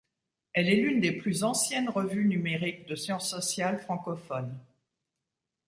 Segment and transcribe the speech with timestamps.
[0.53, 4.57] Elle est une des plus anciennes revues numériques de sciences sociales francophone.